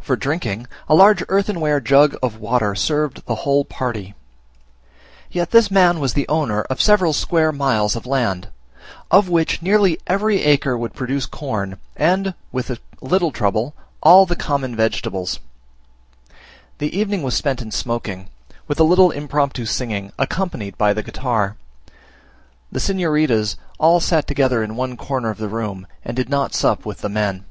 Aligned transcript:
For 0.00 0.16
drinking, 0.16 0.66
a 0.88 0.94
large 0.96 1.22
earthenware 1.28 1.78
jug 1.80 2.16
of 2.20 2.40
water 2.40 2.74
served 2.74 3.24
the 3.26 3.36
whole 3.46 3.64
party. 3.64 4.16
Yet 5.30 5.52
this 5.52 5.70
man 5.70 6.00
was 6.00 6.14
the 6.14 6.26
owner 6.26 6.62
of 6.62 6.80
several 6.82 7.12
square 7.12 7.52
miles 7.52 7.94
of 7.94 8.06
land, 8.06 8.48
of 9.08 9.28
which 9.28 9.62
nearly 9.62 10.00
every 10.08 10.42
acre 10.42 10.76
would 10.76 10.94
produce 10.94 11.26
corn, 11.26 11.78
and, 11.96 12.34
with 12.50 12.70
a 12.70 12.78
little 13.00 13.30
trouble, 13.30 13.76
all 14.02 14.26
the 14.26 14.34
common 14.34 14.74
vegetables. 14.74 15.38
The 16.78 16.98
evening 16.98 17.22
was 17.22 17.34
spent 17.36 17.62
in 17.62 17.70
smoking, 17.70 18.28
with 18.66 18.80
a 18.80 18.82
little 18.82 19.12
impromptu 19.12 19.64
singing, 19.64 20.10
accompanied 20.18 20.76
by 20.76 20.92
the 20.92 21.04
guitar. 21.04 21.56
The 22.72 22.80
signoritas 22.80 23.54
all 23.78 24.00
sat 24.00 24.26
together 24.26 24.64
in 24.64 24.74
one 24.74 24.96
corner 24.96 25.30
of 25.30 25.38
the 25.38 25.46
room, 25.46 25.86
and 26.04 26.16
did 26.16 26.28
not 26.28 26.52
sup 26.52 26.84
with 26.84 26.98
the 26.98 27.08
men. 27.08 27.44